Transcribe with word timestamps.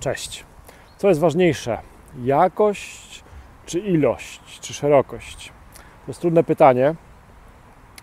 Cześć. 0.00 0.44
Co 0.96 1.08
jest 1.08 1.20
ważniejsze? 1.20 1.78
Jakość 2.22 3.24
czy 3.66 3.78
ilość, 3.78 4.60
czy 4.60 4.74
szerokość? 4.74 5.52
To 5.76 5.82
jest 6.08 6.20
trudne 6.20 6.44
pytanie, 6.44 6.94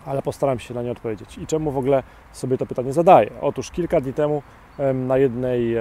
ale 0.06 0.22
postaram 0.22 0.58
się 0.58 0.74
na 0.74 0.82
nie 0.82 0.90
odpowiedzieć. 0.90 1.38
I 1.38 1.46
czemu 1.46 1.70
w 1.70 1.78
ogóle 1.78 2.02
sobie 2.32 2.58
to 2.58 2.66
pytanie 2.66 2.92
zadaję? 2.92 3.30
Otóż 3.40 3.70
kilka 3.70 4.00
dni 4.00 4.12
temu 4.12 4.42
na 4.94 5.18
jednej 5.18 5.74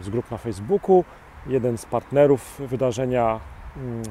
z 0.00 0.08
grup 0.08 0.30
na 0.30 0.36
Facebooku 0.36 1.04
jeden 1.46 1.78
z 1.78 1.86
partnerów 1.86 2.60
wydarzenia 2.60 3.40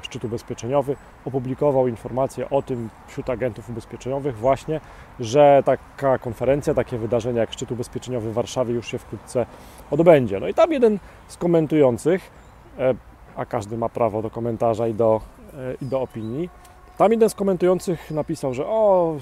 szczyt 0.01 0.23
ubezpieczeniowy 0.23 0.95
opublikował 1.25 1.87
informację 1.87 2.49
o 2.49 2.61
tym 2.61 2.89
wśród 3.07 3.29
agentów 3.29 3.69
ubezpieczeniowych 3.69 4.37
właśnie, 4.37 4.81
że 5.19 5.63
taka 5.65 6.17
konferencja, 6.17 6.73
takie 6.73 6.97
wydarzenie 6.97 7.39
jak 7.39 7.53
szczyt 7.53 7.71
ubezpieczeniowy 7.71 8.31
w 8.31 8.33
Warszawie 8.33 8.73
już 8.73 8.87
się 8.87 8.97
wkrótce 8.97 9.45
odbędzie. 9.91 10.39
No 10.39 10.47
i 10.47 10.53
tam 10.53 10.71
jeden 10.71 10.99
z 11.27 11.37
komentujących, 11.37 12.31
e, 12.79 12.95
a 13.35 13.45
każdy 13.45 13.77
ma 13.77 13.89
prawo 13.89 14.21
do 14.21 14.29
komentarza 14.29 14.87
i 14.87 14.93
do, 14.93 15.21
e, 15.53 15.75
i 15.81 15.85
do 15.85 16.01
opinii, 16.01 16.49
tam 16.97 17.11
jeden 17.11 17.29
z 17.29 17.35
komentujących 17.35 18.11
napisał, 18.11 18.53
że 18.53 18.67
o, 18.67 19.15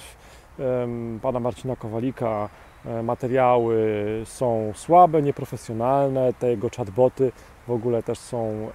pana 1.22 1.40
Marcina 1.40 1.76
Kowalika 1.76 2.50
e, 2.86 3.04
materiały 3.04 3.78
są 4.26 4.72
słabe, 4.76 5.22
nieprofesjonalne, 5.22 6.34
te 6.34 6.50
jego 6.50 6.70
chatboty 6.78 7.32
w 7.68 7.72
ogóle 7.72 8.04
też 8.04 8.20
są 8.20 8.70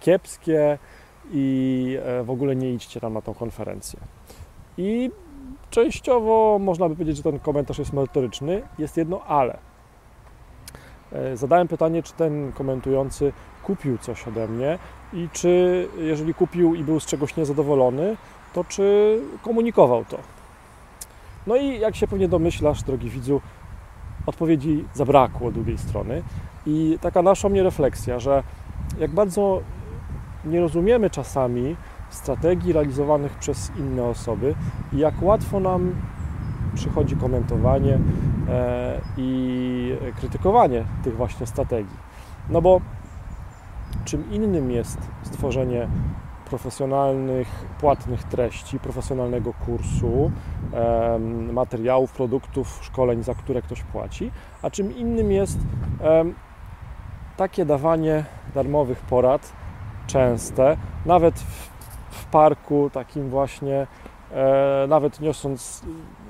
kiepskie 0.00 0.78
i 1.32 1.98
w 2.24 2.30
ogóle 2.30 2.56
nie 2.56 2.72
idźcie 2.72 3.00
tam 3.00 3.12
na 3.12 3.22
tą 3.22 3.34
konferencję. 3.34 4.00
I 4.78 5.10
częściowo 5.70 6.58
można 6.60 6.88
by 6.88 6.94
powiedzieć, 6.94 7.16
że 7.16 7.22
ten 7.22 7.38
komentarz 7.38 7.78
jest 7.78 7.92
merytoryczny, 7.92 8.62
jest 8.78 8.96
jedno 8.96 9.22
ale. 9.24 9.58
E, 11.12 11.36
zadałem 11.36 11.68
pytanie, 11.68 12.02
czy 12.02 12.12
ten 12.12 12.52
komentujący 12.52 13.32
kupił 13.62 13.98
coś 13.98 14.28
ode 14.28 14.48
mnie 14.48 14.78
i 15.12 15.28
czy, 15.32 15.88
jeżeli 15.98 16.34
kupił 16.34 16.74
i 16.74 16.84
był 16.84 17.00
z 17.00 17.06
czegoś 17.06 17.36
niezadowolony, 17.36 18.16
to 18.52 18.64
czy 18.64 19.18
komunikował 19.42 20.04
to. 20.04 20.18
No 21.46 21.56
i 21.56 21.78
jak 21.78 21.96
się 21.96 22.08
pewnie 22.08 22.28
domyślasz, 22.28 22.82
drogi 22.82 23.10
widzu, 23.10 23.40
odpowiedzi 24.26 24.84
zabrakło 24.94 25.50
drugiej 25.50 25.78
strony. 25.78 26.22
I 26.66 26.98
taka 27.00 27.22
naszła 27.22 27.50
mnie 27.50 27.62
refleksja, 27.62 28.18
że 28.18 28.42
jak 28.98 29.10
bardzo 29.10 29.60
nie 30.44 30.60
rozumiemy 30.60 31.10
czasami 31.10 31.76
strategii 32.10 32.72
realizowanych 32.72 33.32
przez 33.32 33.72
inne 33.78 34.04
osoby 34.04 34.54
i 34.92 34.98
jak 34.98 35.22
łatwo 35.22 35.60
nam 35.60 35.94
przychodzi 36.74 37.16
komentowanie 37.16 37.98
e, 38.48 39.00
i 39.16 39.96
krytykowanie 40.16 40.84
tych 41.04 41.16
właśnie 41.16 41.46
strategii. 41.46 41.96
No 42.50 42.62
bo 42.62 42.80
czym 44.04 44.30
innym 44.30 44.70
jest 44.70 44.98
stworzenie 45.22 45.88
profesjonalnych, 46.50 47.48
płatnych 47.80 48.24
treści, 48.24 48.78
profesjonalnego 48.78 49.52
kursu, 49.66 50.30
materiałów, 51.52 52.12
produktów, 52.12 52.80
szkoleń, 52.82 53.22
za 53.22 53.34
które 53.34 53.62
ktoś 53.62 53.82
płaci, 53.82 54.30
a 54.62 54.70
czym 54.70 54.96
innym 54.96 55.32
jest 55.32 55.58
takie 57.36 57.64
dawanie 57.64 58.24
darmowych 58.54 59.00
porad, 59.00 59.52
częste, 60.06 60.76
nawet 61.06 61.34
w, 62.10 62.24
parku, 62.30 62.90
takim 62.92 63.30
właśnie, 63.30 63.86
e, 64.32 64.86
nawet 64.88 65.20
niosąc 65.20 65.82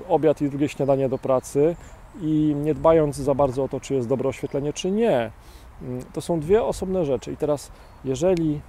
obiad 0.09 0.43
i 0.43 0.51
drugie 0.51 0.69
śniadanie 0.69 1.09
do 1.09 1.19
pracy 1.19 1.77
i 2.21 2.55
nie 2.63 2.75
dbając 2.75 3.17
za 3.17 3.35
bardzo 3.35 3.65
o 3.65 3.69
to, 3.69 3.81
czy 3.81 3.95
jest 3.95 4.09
dobre 4.09 4.29
oświetlenie, 4.29 4.73
czy 4.73 4.91
nie. 4.91 5.31
Mm, 5.83 6.03
to 6.13 6.21
są 6.21 6.41
dwie 6.41 6.65
osobne 6.65 7.05
rzeczy. 7.05 7.33
I 7.33 7.37
teraz, 7.37 7.73
jeżeli 8.05 8.61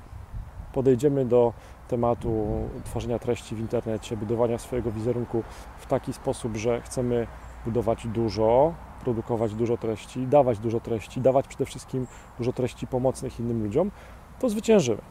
podejdziemy 0.74 1.26
do 1.26 1.54
tematu 1.88 2.48
tworzenia 2.84 3.20
treści 3.20 3.56
w 3.56 3.60
internecie, 3.60 4.18
budowania 4.18 4.58
swojego 4.58 4.92
wizerunku 4.92 5.44
w 5.78 5.86
taki 5.86 6.14
sposób, 6.14 6.58
że 6.58 6.82
chcemy 6.82 7.28
budować 7.66 8.08
dużo, 8.08 8.74
produkować 9.04 9.56
dużo 9.56 9.78
treści, 9.78 10.28
dawać 10.28 10.60
dużo 10.60 10.80
treści, 10.80 11.22
dawać 11.22 11.48
przede 11.48 11.66
wszystkim 11.66 12.08
dużo 12.38 12.54
treści 12.54 12.88
pomocnych 12.88 13.40
innym 13.40 13.64
ludziom, 13.64 13.92
to 14.40 14.50
zwyciężymy. 14.50 15.02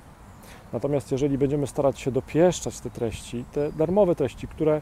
Natomiast 0.73 1.13
jeżeli 1.13 1.39
będziemy 1.39 1.67
starać 1.67 2.01
się 2.01 2.11
dopieszczać 2.11 2.81
te 2.81 2.91
treści, 2.91 3.45
te 3.53 3.73
darmowe 3.73 4.15
treści, 4.15 4.49
które 4.49 4.81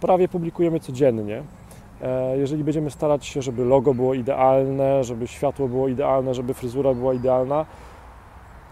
prawie 0.00 0.28
publikujemy 0.28 0.80
codziennie, 0.80 1.42
e, 2.02 2.38
jeżeli 2.38 2.64
będziemy 2.64 2.90
starać 2.90 3.26
się, 3.26 3.42
żeby 3.42 3.64
logo 3.64 3.94
było 3.94 4.14
idealne, 4.14 5.04
żeby 5.04 5.28
światło 5.28 5.68
było 5.68 5.88
idealne, 5.88 6.34
żeby 6.34 6.54
fryzura 6.54 6.94
była 6.94 7.14
idealna, 7.14 7.66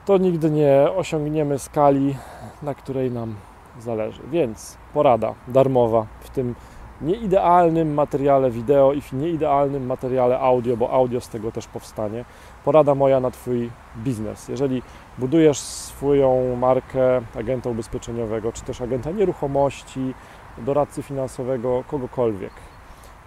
to 0.05 0.19
nigdy 0.19 0.51
nie 0.51 0.89
osiągniemy 0.97 1.59
skali, 1.59 2.17
na 2.63 2.75
której 2.75 3.11
nam 3.11 3.35
zależy. 3.81 4.23
Więc 4.31 4.77
porada 4.95 5.35
darmowa 5.49 6.07
w 6.21 6.31
tym 6.31 6.55
nieidealnym 7.01 7.95
materiale 7.95 8.51
wideo 8.51 8.93
i 8.93 9.01
w 9.01 9.13
nieidealnym 9.13 9.87
materiale 9.87 10.39
audio, 10.39 10.77
bo 10.77 10.91
audio 10.91 11.21
z 11.21 11.29
tego 11.29 11.53
też 11.53 11.67
powstanie. 11.67 12.25
Porada 12.65 12.95
moja 12.95 13.21
na 13.21 13.31
Twój 13.31 13.71
biznes. 13.97 14.49
Jeżeli 14.49 14.83
budujesz 15.19 15.59
swoją 15.59 16.57
markę 16.57 17.21
agenta 17.39 17.71
ubezpieczeniowego, 17.71 18.53
czy 18.53 18.63
też 18.63 18.81
agenta 18.81 19.11
nieruchomości, 19.11 20.15
doradcy 20.59 21.03
finansowego, 21.03 21.85
kogokolwiek, 21.87 22.53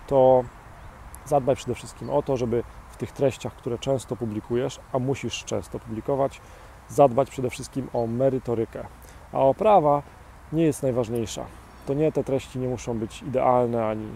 to 0.08 0.44
zadbaj 1.26 1.56
przede 1.56 1.76
wszystkim 1.76 2.10
o 2.10 2.22
to, 2.22 2.38
żeby 2.38 2.64
w 2.96 2.98
tych 2.98 3.12
treściach, 3.12 3.54
które 3.56 3.78
często 3.78 4.16
publikujesz, 4.16 4.80
a 4.94 5.00
musisz 5.00 5.44
często 5.44 5.80
publikować, 5.80 6.42
zadbać 6.90 7.30
przede 7.30 7.50
wszystkim 7.50 7.88
o 7.94 8.08
merytorykę. 8.08 8.86
A 9.34 9.40
oprawa 9.40 10.02
nie 10.54 10.64
jest 10.64 10.84
najważniejsza. 10.84 11.46
To 11.86 11.94
nie 11.94 12.12
te 12.12 12.24
treści 12.24 12.60
nie 12.60 12.68
muszą 12.68 13.00
być 13.00 13.22
idealne 13.22 13.88
ani 13.88 14.08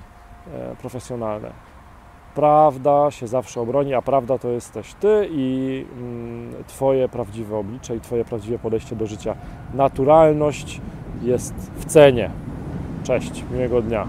e, 0.53 0.75
profesjonalne. 0.75 1.51
Prawda 2.35 3.12
się 3.12 3.28
zawsze 3.28 3.62
obroni, 3.62 3.94
a 3.94 4.01
prawda 4.01 4.38
to 4.38 4.47
jesteś 4.47 4.94
ty 4.94 5.28
i 5.31 5.85
mm, 5.97 6.63
Twoje 6.67 7.09
prawdziwe 7.09 7.57
oblicze 7.57 7.96
i 7.96 8.00
Twoje 8.00 8.25
prawdziwe 8.25 8.59
podejście 8.59 8.96
do 8.96 9.07
życia. 9.07 9.35
Naturalność 9.73 10.81
jest 11.22 11.53
w 11.53 11.85
cenie. 11.85 12.31
Cześć, 13.03 13.44
miłego 13.51 13.81
dnia. 13.81 14.07